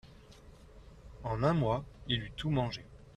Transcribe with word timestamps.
En 1.23 1.43
un 1.43 1.53
mois, 1.53 1.85
il 2.07 2.23
eut 2.23 2.31
tout 2.35 2.49
mangé. 2.49 2.83